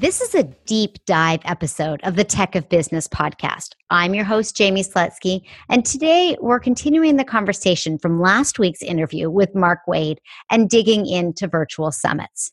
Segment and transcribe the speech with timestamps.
[0.00, 3.70] This is a deep dive episode of the Tech of Business podcast.
[3.90, 9.28] I'm your host, Jaime Slutzky, and today we're continuing the conversation from last week's interview
[9.28, 10.20] with Mark Wade
[10.52, 12.52] and digging into virtual summits.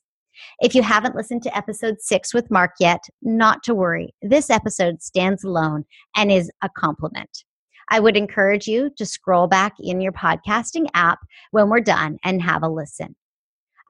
[0.59, 4.15] If you haven't listened to episode six with Mark yet, not to worry.
[4.23, 7.43] This episode stands alone and is a complement.
[7.91, 11.19] I would encourage you to scroll back in your podcasting app
[11.51, 13.15] when we're done and have a listen.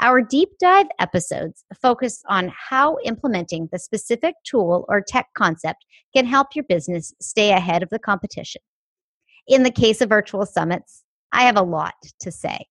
[0.01, 6.25] Our deep dive episodes focus on how implementing the specific tool or tech concept can
[6.25, 8.61] help your business stay ahead of the competition.
[9.47, 12.65] In the case of virtual summits, I have a lot to say.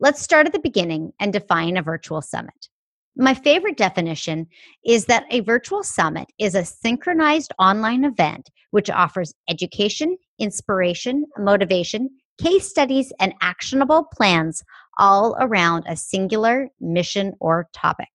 [0.00, 2.68] Let's start at the beginning and define a virtual summit.
[3.16, 4.46] My favorite definition
[4.84, 12.10] is that a virtual summit is a synchronized online event which offers education, inspiration, motivation,
[12.40, 14.62] case studies, and actionable plans
[14.98, 18.08] all around a singular mission or topic.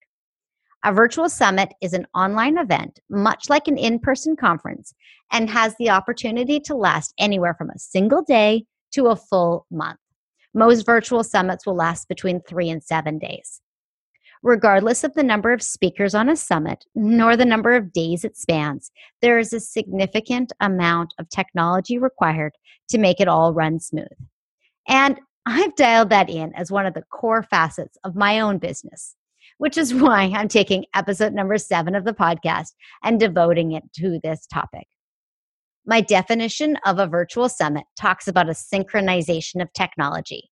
[0.85, 4.93] A virtual summit is an online event, much like an in person conference,
[5.31, 9.99] and has the opportunity to last anywhere from a single day to a full month.
[10.53, 13.61] Most virtual summits will last between three and seven days.
[14.43, 18.35] Regardless of the number of speakers on a summit, nor the number of days it
[18.35, 22.51] spans, there is a significant amount of technology required
[22.89, 24.05] to make it all run smooth.
[24.85, 29.15] And I've dialed that in as one of the core facets of my own business,
[29.57, 32.69] which is why I'm taking episode number seven of the podcast
[33.03, 34.87] and devoting it to this topic.
[35.85, 40.49] My definition of a virtual summit talks about a synchronization of technology.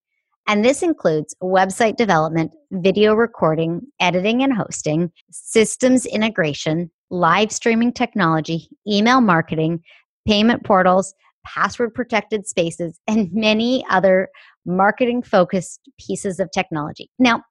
[0.48, 8.68] And this includes website development, video recording, editing and hosting, systems integration, live streaming technology,
[8.86, 9.82] email marketing,
[10.28, 11.14] payment portals,
[11.46, 14.30] password protected spaces, and many other
[14.66, 17.10] marketing focused pieces of technology.
[17.20, 17.44] Now,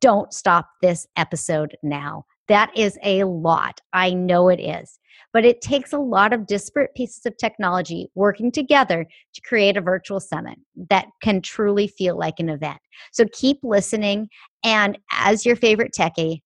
[0.00, 2.24] don't stop this episode now.
[2.48, 3.80] That is a lot.
[3.92, 4.98] I know it is.
[5.32, 9.80] But it takes a lot of disparate pieces of technology working together to create a
[9.80, 10.58] virtual summit
[10.90, 12.78] that can truly feel like an event.
[13.12, 14.28] So keep listening.
[14.64, 16.40] And as your favorite techie,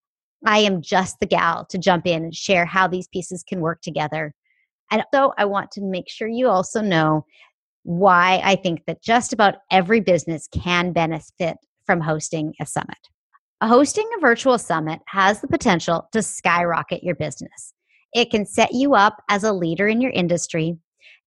[0.47, 3.82] I am just the gal to jump in and share how these pieces can work
[3.82, 4.32] together.
[4.91, 7.25] And so I want to make sure you also know
[7.82, 11.56] why I think that just about every business can benefit
[11.87, 12.98] from hosting a summit.
[13.62, 17.72] Hosting a virtual summit has the potential to skyrocket your business.
[18.12, 20.77] It can set you up as a leader in your industry,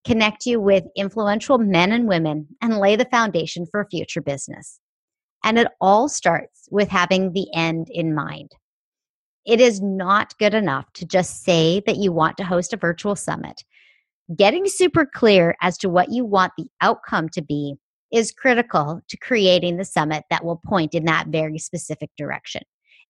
[0.05, 4.79] connect you with influential men and women, and lay the foundation for future business.
[5.43, 8.51] And it all starts with having the end in mind.
[9.45, 13.15] It is not good enough to just say that you want to host a virtual
[13.15, 13.63] summit
[14.35, 17.75] getting super clear as to what you want the outcome to be
[18.11, 22.61] is critical to creating the summit that will point in that very specific direction.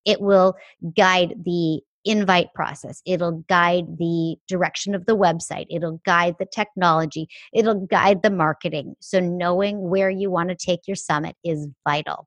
[0.04, 0.54] It will
[0.96, 3.00] guide the invite process.
[3.06, 5.66] It'll guide the direction of the website.
[5.70, 7.28] It'll guide the technology.
[7.52, 8.96] It'll guide the marketing.
[9.00, 12.26] So, knowing where you want to take your summit is vital.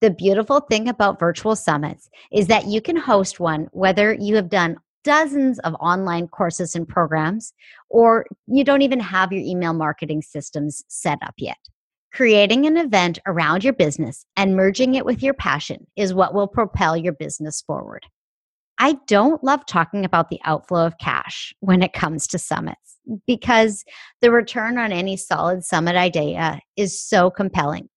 [0.00, 4.50] The beautiful thing about virtual summits is that you can host one whether you have
[4.50, 7.54] done dozens of online courses and programs,
[7.88, 11.58] or you don't even have your email marketing systems set up yet.
[12.12, 16.48] Creating an event around your business and merging it with your passion is what will
[16.48, 18.04] propel your business forward.
[18.78, 23.84] I don't love talking about the outflow of cash when it comes to summits because
[24.20, 27.88] the return on any solid summit idea is so compelling.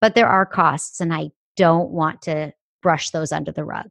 [0.00, 2.52] But there are costs, and I don't want to
[2.82, 3.88] brush those under the rug.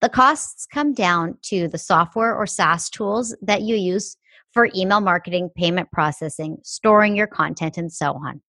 [0.00, 4.16] The costs come down to the software or SaaS tools that you use
[4.52, 8.40] for email marketing, payment processing, storing your content, and so on.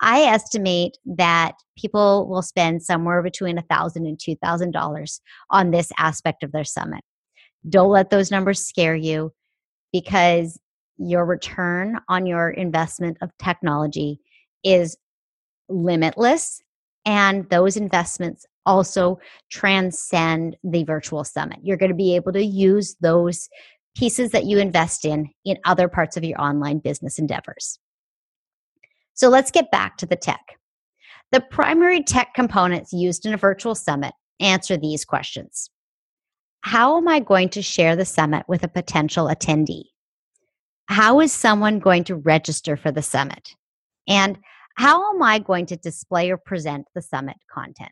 [0.00, 5.20] I estimate that people will spend somewhere between $1,000 and $2,000
[5.50, 7.02] on this aspect of their summit.
[7.68, 9.32] Don't let those numbers scare you
[9.92, 10.58] because
[10.98, 14.20] your return on your investment of technology
[14.64, 14.96] is
[15.68, 16.62] limitless
[17.04, 19.18] and those investments also
[19.50, 21.58] transcend the virtual summit.
[21.62, 23.48] You're going to be able to use those
[23.96, 27.78] pieces that you invest in in other parts of your online business endeavors.
[29.14, 30.58] So let's get back to the tech.
[31.32, 35.70] The primary tech components used in a virtual summit answer these questions.
[36.60, 39.84] How am I going to share the summit with a potential attendee?
[40.88, 43.54] How is someone going to register for the summit?
[44.08, 44.38] And
[44.76, 47.90] how am I going to display or present the summit content?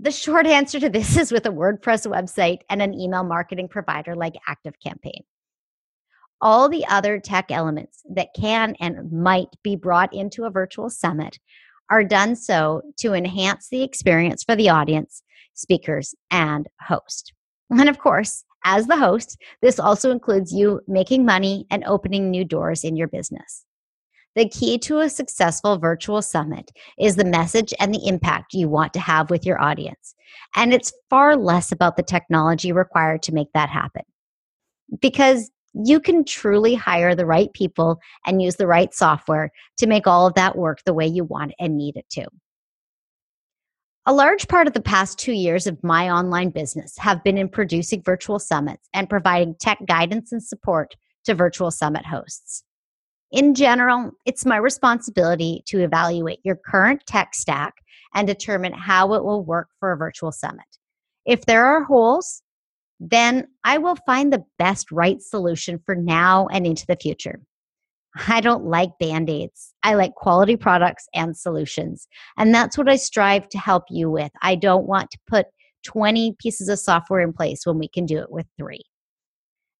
[0.00, 4.14] The short answer to this is with a WordPress website and an email marketing provider
[4.14, 5.22] like ActiveCampaign.
[6.40, 11.38] All the other tech elements that can and might be brought into a virtual summit
[11.90, 15.22] are done so to enhance the experience for the audience,
[15.54, 17.32] speakers, and host.
[17.70, 22.44] And of course, as the host, this also includes you making money and opening new
[22.44, 23.64] doors in your business.
[24.38, 28.92] The key to a successful virtual summit is the message and the impact you want
[28.92, 30.14] to have with your audience.
[30.54, 34.02] And it's far less about the technology required to make that happen.
[35.00, 40.06] Because you can truly hire the right people and use the right software to make
[40.06, 42.24] all of that work the way you want and need it to.
[44.06, 47.48] A large part of the past two years of my online business have been in
[47.48, 50.94] producing virtual summits and providing tech guidance and support
[51.24, 52.62] to virtual summit hosts.
[53.30, 57.74] In general, it's my responsibility to evaluate your current tech stack
[58.14, 60.64] and determine how it will work for a virtual summit.
[61.26, 62.42] If there are holes,
[63.00, 67.40] then I will find the best right solution for now and into the future.
[68.26, 69.74] I don't like band aids.
[69.82, 72.08] I like quality products and solutions.
[72.36, 74.32] And that's what I strive to help you with.
[74.42, 75.46] I don't want to put
[75.84, 78.82] 20 pieces of software in place when we can do it with three.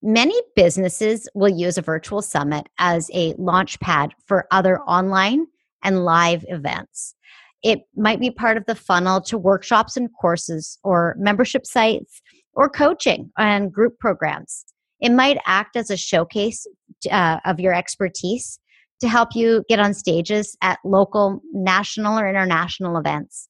[0.02, 5.46] Many businesses will use a virtual summit as a launch pad for other online
[5.82, 7.16] and live events.
[7.64, 12.22] It might be part of the funnel to workshops and courses or membership sites
[12.52, 14.64] or coaching and group programs.
[15.00, 16.64] It might act as a showcase
[17.10, 18.60] uh, of your expertise
[19.00, 23.48] to help you get on stages at local, national, or international events.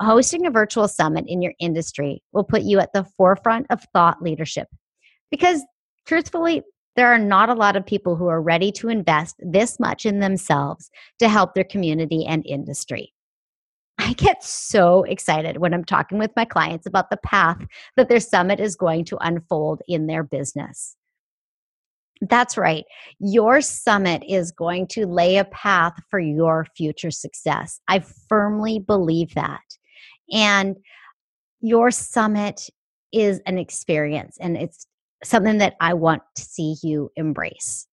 [0.00, 4.22] Hosting a virtual summit in your industry will put you at the forefront of thought
[4.22, 4.68] leadership
[5.30, 5.62] because,
[6.06, 6.62] truthfully,
[6.96, 10.20] there are not a lot of people who are ready to invest this much in
[10.20, 13.12] themselves to help their community and industry.
[13.98, 17.58] I get so excited when I'm talking with my clients about the path
[17.96, 20.96] that their summit is going to unfold in their business.
[22.22, 22.84] That's right.
[23.18, 27.80] Your summit is going to lay a path for your future success.
[27.88, 29.62] I firmly believe that.
[30.32, 30.76] And
[31.60, 32.68] your summit
[33.12, 34.86] is an experience and it's
[35.24, 37.86] something that I want to see you embrace.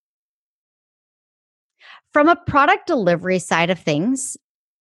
[2.12, 4.36] From a product delivery side of things,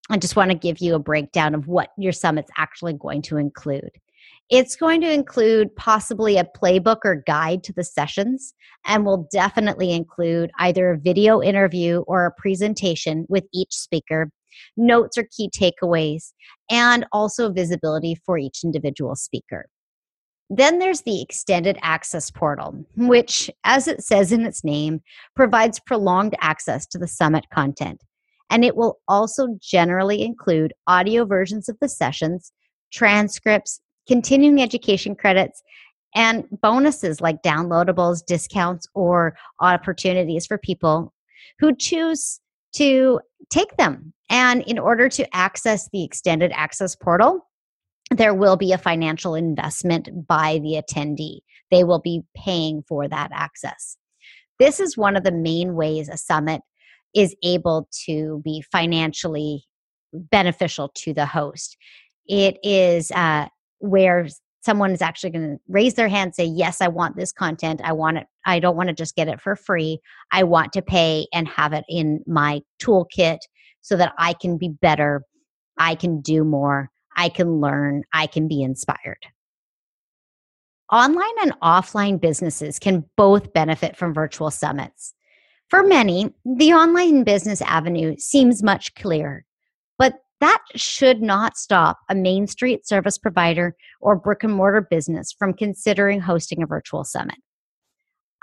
[0.10, 3.38] I just want to give you a breakdown of what your summit's actually going to
[3.38, 3.92] include.
[4.50, 8.54] It's going to include possibly a playbook or guide to the sessions
[8.86, 14.32] and will definitely include either a video interview or a presentation with each speaker,
[14.78, 16.32] notes or key takeaways,
[16.72, 19.68] and also visibility for each individual speaker.
[20.50, 25.02] Then there's the extended access portal, which, as it says in its name,
[25.36, 28.02] provides prolonged access to the summit content
[28.50, 32.52] and it will also generally include audio versions of the sessions,
[32.92, 35.62] transcripts, continuing education credits,
[36.16, 41.14] and bonuses like downloadables, discounts, or opportunities for people
[41.60, 42.40] who choose
[42.74, 43.20] to
[43.50, 44.14] take them.
[44.30, 47.47] And in order to access the extended access portal,
[48.12, 51.40] there will be a financial investment by the attendee.
[51.72, 53.98] They will be paying for that access.
[54.60, 56.62] This is one of the main ways a summit
[57.14, 59.66] is able to be financially
[60.14, 61.78] beneficial to the host.
[62.28, 63.48] It is uh,
[63.80, 64.28] where
[64.64, 67.94] someone is actually going to raise their hand say yes i want this content i
[67.94, 69.98] want it i don't want to just get it for free
[70.34, 73.38] i want to pay and have it in my toolkit
[73.82, 75.22] so that i can be better
[75.78, 79.26] i can do more i can learn i can be inspired
[80.92, 85.14] online and offline businesses can both benefit from virtual summits
[85.70, 89.44] for many, the online business avenue seems much clearer,
[89.98, 95.34] but that should not stop a Main Street service provider or brick and mortar business
[95.38, 97.36] from considering hosting a virtual summit.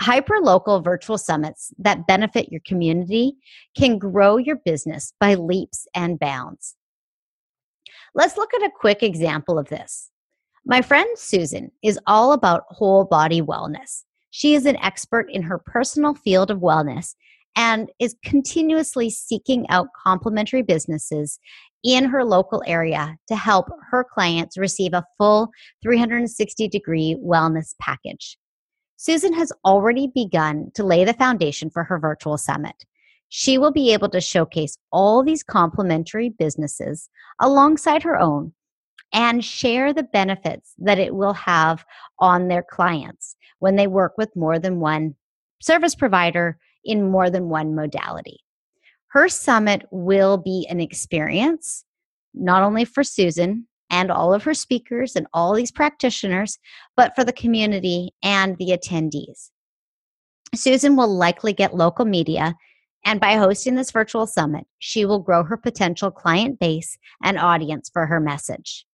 [0.03, 3.37] Hyperlocal virtual summits that benefit your community
[3.75, 6.75] can grow your business by leaps and bounds.
[8.15, 10.11] Let's look at a quick example of this.
[10.65, 14.05] My friend Susan is all about whole body wellness.
[14.31, 17.15] She is an expert in her personal field of wellness
[17.57, 21.39] and is continuously seeking out complementary businesses
[21.85, 25.51] in her local area to help her clients receive a full
[25.83, 28.39] 360 degree wellness package.
[28.97, 32.85] Susan has already begun to lay the foundation for her virtual summit.
[33.37, 37.11] She will be able to showcase all these complementary businesses
[37.41, 38.53] alongside her own
[39.13, 41.85] and share the benefits that it will have
[42.21, 45.17] on their clients when they work with more than one
[45.61, 48.39] service provider in more than one modality.
[49.09, 51.85] Her summit will be an experience,
[52.35, 56.61] not only for Susan and all of her speakers and all these practitioners,
[56.97, 59.51] but for the community and the attendees.
[60.55, 62.55] Susan will likely get local media,
[63.05, 67.91] and by hosting this virtual summit, she will grow her potential client base and audience
[67.93, 68.87] for her message.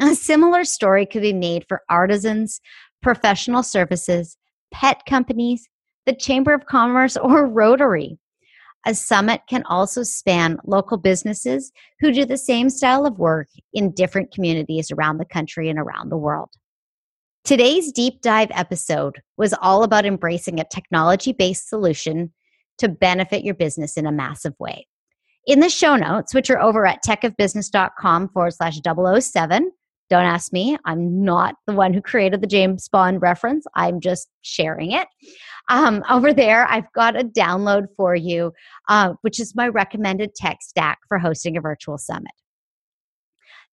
[0.00, 2.60] A similar story could be made for artisans,
[3.02, 4.36] professional services,
[4.72, 5.68] pet companies,
[6.06, 8.18] the Chamber of Commerce, or Rotary.
[8.86, 13.92] A summit can also span local businesses who do the same style of work in
[13.92, 16.50] different communities around the country and around the world.
[17.44, 22.32] Today's deep dive episode was all about embracing a technology based solution
[22.78, 24.86] to benefit your business in a massive way.
[25.46, 29.70] In the show notes, which are over at techofbusiness.com forward slash 007,
[30.10, 30.76] don't ask me.
[30.84, 33.66] I'm not the one who created the James Bond reference.
[33.74, 35.08] I'm just sharing it.
[35.70, 38.52] Um, over there, I've got a download for you,
[38.88, 42.32] uh, which is my recommended tech stack for hosting a virtual summit.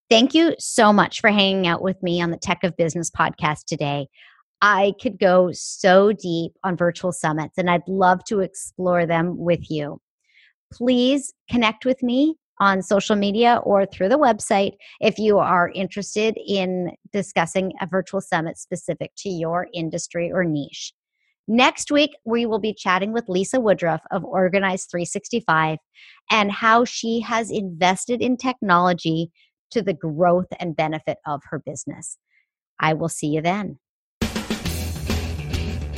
[0.09, 3.65] Thank you so much for hanging out with me on the Tech of Business podcast
[3.65, 4.07] today.
[4.61, 9.71] I could go so deep on virtual summits, and I'd love to explore them with
[9.71, 9.99] you.
[10.71, 16.37] Please connect with me on social media or through the website if you are interested
[16.47, 20.93] in discussing a virtual summit specific to your industry or niche.
[21.47, 25.79] Next week, we will be chatting with Lisa Woodruff of Organize 365
[26.29, 29.31] and how she has invested in technology
[29.71, 32.17] to the growth and benefit of her business.
[32.79, 33.79] I will see you then.